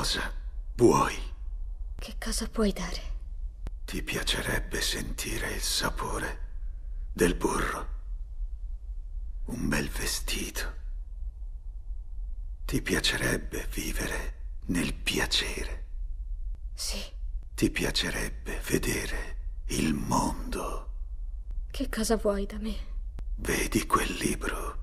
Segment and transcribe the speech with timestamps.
[0.00, 0.32] cosa
[0.76, 1.14] vuoi?
[1.98, 3.02] Che cosa puoi dare?
[3.84, 6.38] Ti piacerebbe sentire il sapore
[7.12, 7.88] del burro?
[9.44, 10.72] Un bel vestito?
[12.64, 14.36] Ti piacerebbe vivere
[14.68, 15.84] nel piacere?
[16.72, 17.02] Sì.
[17.54, 19.36] Ti piacerebbe vedere
[19.66, 20.92] il mondo?
[21.70, 22.74] Che cosa vuoi da me?
[23.34, 24.78] Vedi quel libro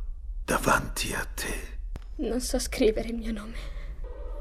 [0.46, 1.80] davanti a te.
[2.18, 3.77] Non so scrivere il mio nome.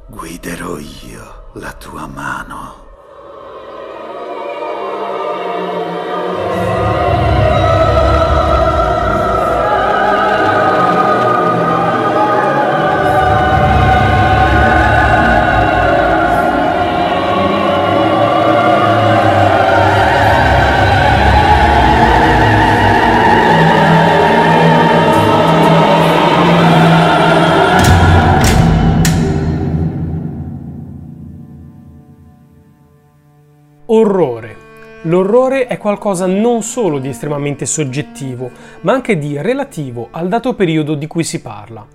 [0.09, 2.86] Guiderò io la tua mano.
[33.89, 34.57] Orrore.
[35.03, 40.97] L'orrore è qualcosa non solo di estremamente soggettivo, ma anche di relativo al dato periodo
[40.97, 41.87] di cui si parla.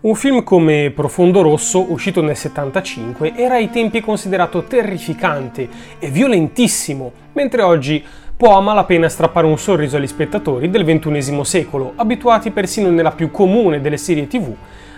[0.00, 5.66] Un film come Profondo Rosso, uscito nel 75, era ai tempi considerato terrificante
[5.98, 8.04] e violentissimo, mentre oggi
[8.36, 13.30] può a malapena strappare un sorriso agli spettatori del XXI secolo, abituati persino nella più
[13.30, 14.54] comune delle serie tv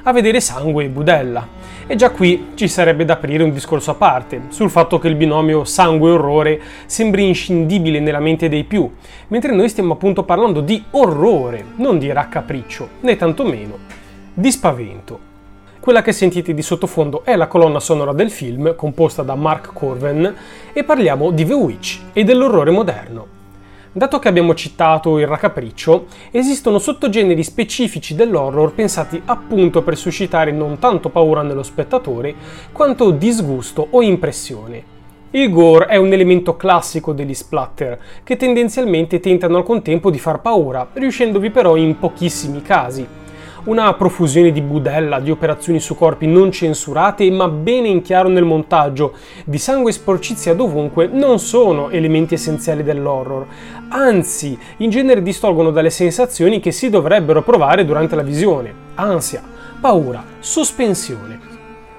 [0.09, 1.47] a vedere sangue e budella.
[1.87, 5.17] E già qui ci sarebbe da aprire un discorso a parte sul fatto che il
[5.17, 8.91] binomio sangue-orrore sembri inscindibile nella mente dei più,
[9.29, 13.79] mentre noi stiamo appunto parlando di orrore, non di raccapriccio, né tantomeno
[14.33, 15.26] di spavento.
[15.87, 20.35] Quella che sentite di sottofondo è la colonna sonora del film, composta da Mark Corven,
[20.73, 23.27] e parliamo di The Witch e dell'orrore moderno.
[23.93, 30.81] Dato che abbiamo citato il raccapriccio, esistono sottogeneri specifici dell'horror pensati appunto per suscitare non
[30.81, 32.35] tanto paura nello spettatore,
[32.73, 34.83] quanto disgusto o impressione.
[35.31, 40.41] Il gore è un elemento classico degli splatter, che tendenzialmente tentano al contempo di far
[40.41, 43.07] paura, riuscendovi però in pochissimi casi
[43.67, 48.45] una profusione di budella, di operazioni su corpi non censurate ma bene in chiaro nel
[48.45, 53.47] montaggio, di sangue e sporcizia dovunque, non sono elementi essenziali dell'horror,
[53.89, 59.43] anzi in genere distolgono dalle sensazioni che si dovrebbero provare durante la visione, ansia,
[59.81, 61.56] paura, sospensione.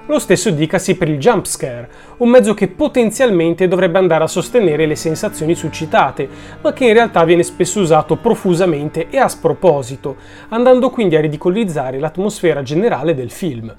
[0.08, 1.88] Lo stesso dicasi per il jump scare,
[2.18, 6.26] un mezzo che potenzialmente dovrebbe andare a sostenere le sensazioni suscitate,
[6.62, 10.16] ma che in realtà viene spesso usato profusamente e a sproposito,
[10.48, 13.70] andando quindi a ridicolizzare l'atmosfera generale del film.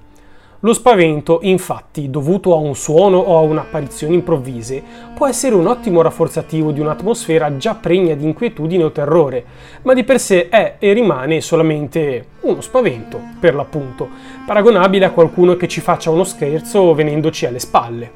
[0.62, 4.84] Lo spavento, infatti, dovuto a un suono o a un'apparizione improvvise,
[5.16, 9.46] può essere un ottimo rafforzativo di un'atmosfera già pregna di inquietudine o terrore,
[9.84, 14.10] ma di per sé è e rimane solamente uno spavento, per l'appunto,
[14.46, 18.12] paragonabile a qualcuno che ci faccia uno scherzo venendoci alle spalle.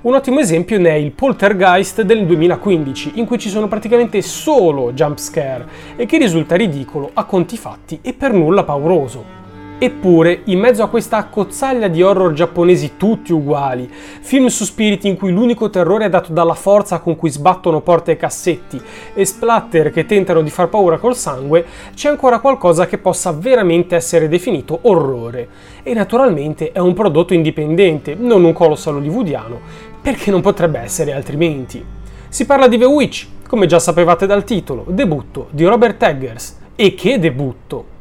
[0.00, 4.94] Un ottimo esempio ne è il Poltergeist del 2015, in cui ci sono praticamente solo
[4.94, 5.66] jump scare
[5.96, 9.41] e che risulta ridicolo a conti fatti e per nulla pauroso.
[9.84, 15.16] Eppure, in mezzo a questa accozzaglia di horror giapponesi tutti uguali, film su spiriti in
[15.16, 18.80] cui l'unico terrore è dato dalla forza con cui sbattono porte e cassetti,
[19.12, 23.96] e splatter che tentano di far paura col sangue, c'è ancora qualcosa che possa veramente
[23.96, 25.48] essere definito orrore.
[25.82, 29.58] E naturalmente è un prodotto indipendente, non un colossal hollywoodiano,
[30.00, 31.84] perché non potrebbe essere altrimenti.
[32.28, 36.60] Si parla di The Witch, come già sapevate dal titolo, debutto di Robert Eggers.
[36.76, 37.91] E che debutto!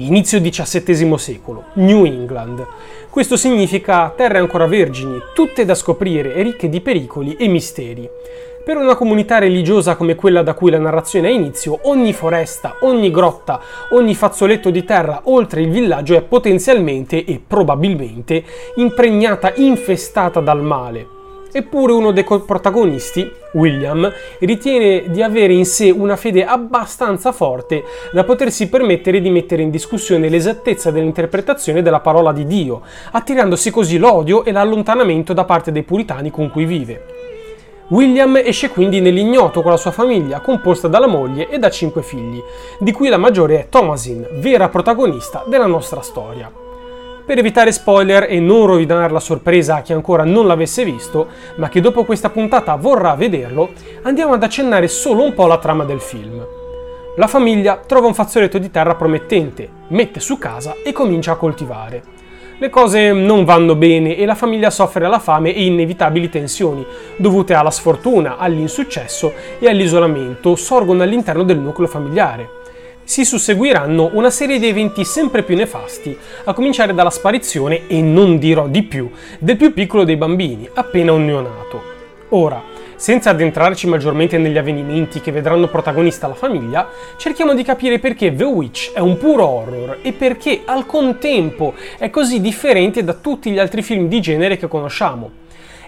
[0.00, 2.64] Inizio XVII secolo, New England.
[3.10, 8.08] Questo significa terre ancora vergini, tutte da scoprire e ricche di pericoli e misteri.
[8.64, 13.10] Per una comunità religiosa come quella da cui la narrazione ha inizio, ogni foresta, ogni
[13.10, 13.60] grotta,
[13.90, 18.44] ogni fazzoletto di terra oltre il villaggio è potenzialmente e probabilmente
[18.76, 21.17] impregnata, infestata dal male.
[21.50, 28.24] Eppure uno dei protagonisti, William, ritiene di avere in sé una fede abbastanza forte da
[28.24, 32.82] potersi permettere di mettere in discussione l'esattezza dell'interpretazione della parola di Dio,
[33.12, 37.04] attirandosi così l'odio e l'allontanamento da parte dei puritani con cui vive.
[37.88, 42.42] William esce quindi nell'ignoto con la sua famiglia, composta dalla moglie e da cinque figli,
[42.78, 46.66] di cui la maggiore è Thomasin, vera protagonista della nostra storia.
[47.28, 51.26] Per evitare spoiler e non rovinare la sorpresa a chi ancora non l'avesse visto,
[51.56, 53.72] ma che dopo questa puntata vorrà vederlo,
[54.04, 56.42] andiamo ad accennare solo un po' la trama del film.
[57.18, 62.02] La famiglia trova un fazzoletto di terra promettente, mette su casa e comincia a coltivare.
[62.56, 66.84] Le cose non vanno bene e la famiglia soffre la fame e inevitabili tensioni,
[67.18, 72.56] dovute alla sfortuna, all'insuccesso e all'isolamento, sorgono all'interno del nucleo familiare.
[73.08, 76.14] Si susseguiranno una serie di eventi sempre più nefasti,
[76.44, 81.12] a cominciare dalla sparizione, e non dirò di più, del più piccolo dei bambini, appena
[81.12, 81.82] un neonato.
[82.28, 82.62] Ora,
[82.96, 88.44] senza addentrarci maggiormente negli avvenimenti che vedranno protagonista la famiglia, cerchiamo di capire perché The
[88.44, 93.58] Witch è un puro horror e perché al contempo è così differente da tutti gli
[93.58, 95.30] altri film di genere che conosciamo.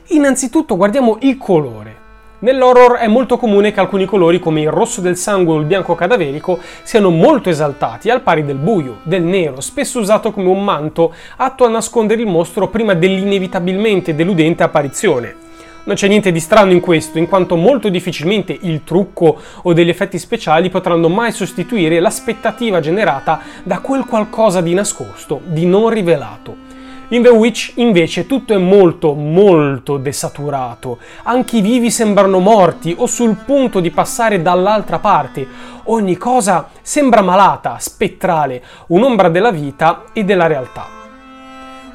[0.07, 2.09] Innanzitutto guardiamo il colore.
[2.43, 5.95] Nell'horror è molto comune che alcuni colori come il rosso del sangue o il bianco
[5.95, 11.13] cadaverico siano molto esaltati, al pari del buio, del nero, spesso usato come un manto
[11.37, 15.37] atto a nascondere il mostro prima dell'inevitabilmente deludente apparizione.
[15.85, 19.91] Non c'è niente di strano in questo, in quanto molto difficilmente il trucco o degli
[19.91, 26.70] effetti speciali potranno mai sostituire l'aspettativa generata da quel qualcosa di nascosto, di non rivelato.
[27.13, 33.07] In The Witch invece tutto è molto molto desaturato, anche i vivi sembrano morti o
[33.07, 35.45] sul punto di passare dall'altra parte,
[35.87, 40.87] ogni cosa sembra malata, spettrale, un'ombra della vita e della realtà.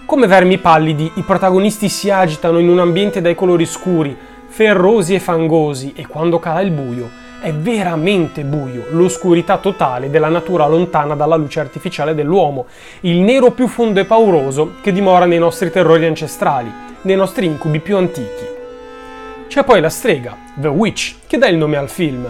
[0.06, 4.14] Come vermi pallidi, i protagonisti si agitano in un ambiente dai colori scuri,
[4.48, 10.66] ferrosi e fangosi e quando cala il buio è veramente buio, l'oscurità totale della natura
[10.66, 12.66] lontana dalla luce artificiale dell'uomo,
[13.02, 17.80] il nero più fondo e pauroso che dimora nei nostri terrori ancestrali, nei nostri incubi
[17.82, 18.48] più antichi.
[19.48, 22.28] C'è poi la strega, The Witch, che dà il nome al film.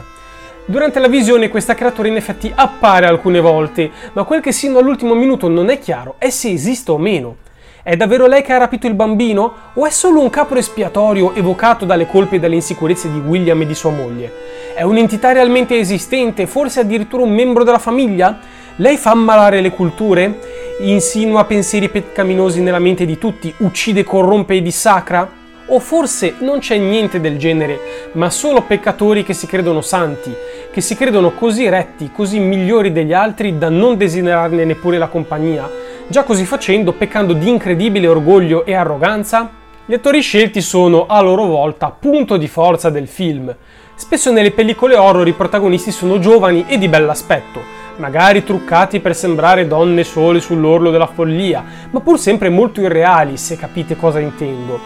[0.65, 5.13] Durante la visione questa creatura in effetti appare alcune volte, ma quel che sino all'ultimo
[5.13, 7.37] minuto non è chiaro è se esiste o meno.
[7.87, 9.53] È davvero lei che ha rapito il bambino?
[9.75, 13.67] O è solo un capro espiatorio evocato dalle colpe e dalle insicurezze di William e
[13.67, 14.33] di sua moglie?
[14.73, 18.39] È un'entità realmente esistente, forse addirittura un membro della famiglia?
[18.77, 20.39] Lei fa ammalare le culture?
[20.79, 23.53] Insinua pensieri peccaminosi nella mente di tutti?
[23.57, 25.29] Uccide, corrompe e dissacra?
[25.67, 30.33] O forse non c'è niente del genere, ma solo peccatori che si credono santi,
[30.71, 35.69] che si credono così retti, così migliori degli altri da non desiderarne neppure la compagnia,
[36.07, 39.49] già così facendo peccando di incredibile orgoglio e arroganza?
[39.85, 43.55] Gli attori scelti sono a loro volta punto di forza del film.
[43.95, 47.59] Spesso nelle pellicole horror i protagonisti sono giovani e di bell'aspetto,
[47.97, 53.55] magari truccati per sembrare donne sole sull'orlo della follia, ma pur sempre molto irreali, se
[53.55, 54.79] capite cosa intendo.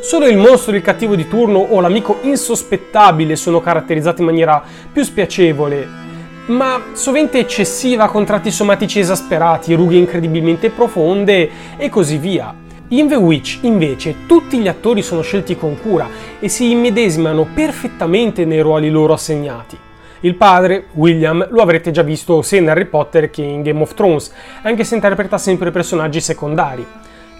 [0.00, 5.02] Solo il mostro, il cattivo di turno o l'amico insospettabile sono caratterizzati in maniera più
[5.02, 6.05] spiacevole,
[6.46, 12.54] ma sovente eccessiva con tratti somatici esasperati, rughe incredibilmente profonde e così via.
[12.88, 16.08] In The Witch, invece, tutti gli attori sono scelti con cura
[16.38, 19.76] e si immedesimano perfettamente nei ruoli loro assegnati.
[20.20, 23.94] Il padre, William, lo avrete già visto sia in Harry Potter che in Game of
[23.94, 24.32] Thrones,
[24.62, 26.86] anche se interpreta sempre personaggi secondari.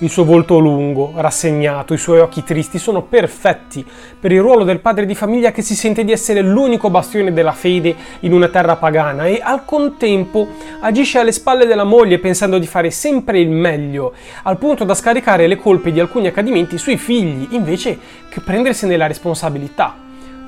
[0.00, 3.82] Il suo volto lungo, rassegnato, i suoi occhi tristi sono perfetti
[4.20, 7.52] per il ruolo del padre di famiglia che si sente di essere l'unico bastione della
[7.52, 10.48] fede in una terra pagana e al contempo
[10.80, 14.12] agisce alle spalle della moglie pensando di fare sempre il meglio,
[14.42, 19.06] al punto da scaricare le colpe di alcuni accadimenti sui figli invece che prendersene la
[19.06, 20.05] responsabilità.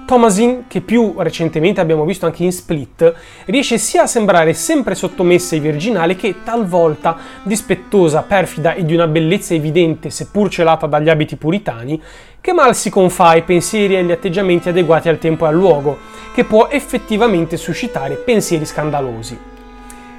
[0.09, 3.13] Thomasin, che più recentemente abbiamo visto anche in Split,
[3.45, 9.07] riesce sia a sembrare sempre sottomessa e virginale che talvolta dispettosa, perfida e di una
[9.07, 12.01] bellezza evidente, seppur celata dagli abiti puritani,
[12.41, 15.99] che mal si confà ai pensieri e agli atteggiamenti adeguati al tempo e al luogo,
[16.33, 19.58] che può effettivamente suscitare pensieri scandalosi.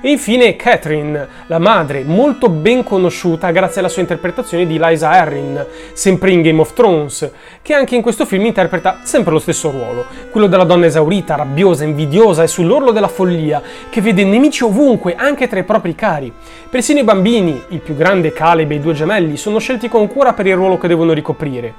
[0.02, 5.66] E infine Catherine, la madre, molto ben conosciuta grazie alla sua interpretazione di Liza Arryn,
[5.92, 7.30] sempre in Game of Thrones,
[7.62, 11.84] che anche in questo film interpreta sempre lo stesso ruolo, quello della donna esaurita, rabbiosa,
[11.84, 16.32] invidiosa e sull'orlo della follia, che vede nemici ovunque, anche tra i propri cari.
[16.70, 20.32] Persino i bambini, il più grande Caleb e i due gemelli, sono scelti con cura
[20.32, 21.74] per il ruolo che devono ricoprire.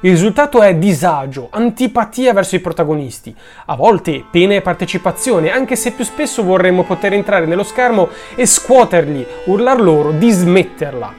[0.00, 3.34] Il risultato è disagio, antipatia verso i protagonisti,
[3.66, 8.46] a volte pena e partecipazione, anche se più spesso vorremmo poter entrare nello schermo e
[8.46, 11.12] scuoterli, urlar loro di smetterla.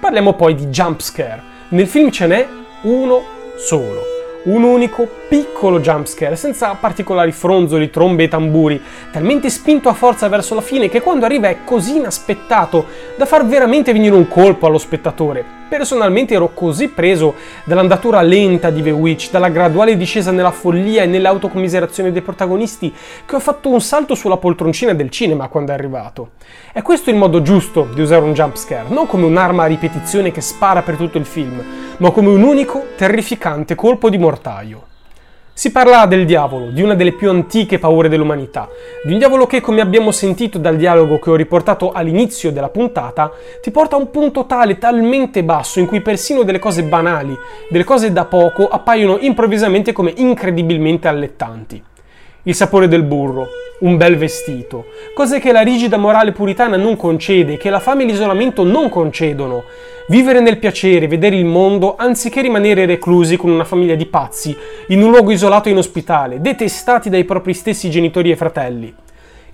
[0.00, 1.40] Parliamo poi di jump scare.
[1.68, 2.48] Nel film ce n'è
[2.82, 3.22] uno
[3.56, 4.14] solo
[4.46, 8.80] un unico piccolo jumpscare, senza particolari fronzoli, trombe e tamburi,
[9.10, 13.46] talmente spinto a forza verso la fine che quando arriva è così inaspettato da far
[13.46, 15.44] veramente venire un colpo allo spettatore.
[15.68, 21.06] Personalmente ero così preso dall'andatura lenta di The Witch, dalla graduale discesa nella follia e
[21.06, 26.30] nell'autocommiserazione dei protagonisti, che ho fatto un salto sulla poltroncina del cinema quando è arrivato.
[26.72, 30.40] È questo il modo giusto di usare un jumpscare, non come un'arma a ripetizione che
[30.40, 31.60] spara per tutto il film,
[31.96, 34.94] ma come un unico, terrificante colpo di mortaio.
[35.58, 38.68] Si parla del diavolo, di una delle più antiche paure dell'umanità,
[39.02, 43.32] di un diavolo che, come abbiamo sentito dal dialogo che ho riportato all'inizio della puntata,
[43.62, 47.34] ti porta a un punto tale, talmente basso, in cui persino delle cose banali,
[47.70, 51.82] delle cose da poco, appaiono improvvisamente come incredibilmente allettanti.
[52.46, 53.48] Il sapore del burro,
[53.80, 58.06] un bel vestito, cose che la rigida morale puritana non concede, che la fame e
[58.06, 59.64] l'isolamento non concedono.
[60.08, 64.56] Vivere nel piacere, vedere il mondo, anziché rimanere reclusi con una famiglia di pazzi,
[64.88, 68.94] in un luogo isolato e inospitale, detestati dai propri stessi genitori e fratelli.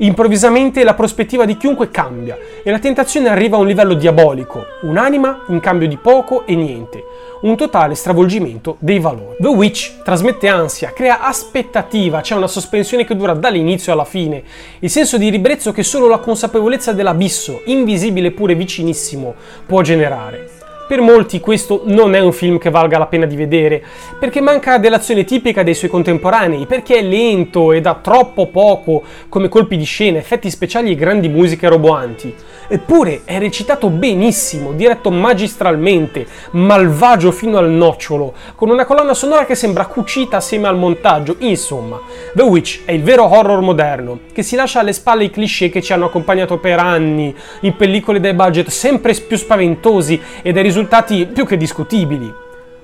[0.03, 5.45] Improvvisamente la prospettiva di chiunque cambia e la tentazione arriva a un livello diabolico, un'anima
[5.49, 7.05] in cambio di poco e niente,
[7.43, 9.37] un totale stravolgimento dei valori.
[9.39, 14.43] The Witch trasmette ansia, crea aspettativa, c'è una sospensione che dura dall'inizio alla fine,
[14.81, 20.62] il senso di ribrezzo che solo la consapevolezza dell'abisso, invisibile pure vicinissimo, può generare.
[20.89, 23.83] Per molti questo non è un film che valga la pena di vedere,
[24.19, 29.49] perché manca dell'azione tipica dei suoi contemporanei, perché è lento e dà troppo poco come
[29.49, 32.35] colpi di scena, effetti speciali e grandi musiche roboanti.
[32.69, 39.55] Eppure è recitato benissimo, diretto magistralmente, malvagio fino al nocciolo, con una colonna sonora che
[39.55, 41.37] sembra cucita assieme al montaggio.
[41.39, 42.01] Insomma,
[42.35, 45.83] The Witch è il vero horror moderno, che si lascia alle spalle i cliché che
[45.83, 51.27] ci hanno accompagnato per anni, in pellicole dai budget sempre più spaventosi e dai risultati
[51.27, 52.33] più che discutibili.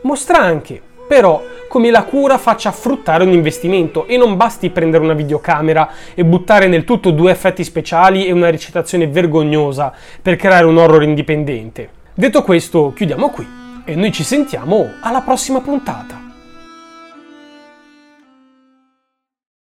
[0.03, 5.15] Mostra anche, però, come la cura faccia fruttare un investimento e non basti prendere una
[5.15, 9.91] videocamera e buttare nel tutto due effetti speciali e una recitazione vergognosa
[10.21, 11.89] per creare un horror indipendente.
[12.13, 13.47] Detto questo, chiudiamo qui
[13.87, 16.18] e noi ci sentiamo alla prossima puntata.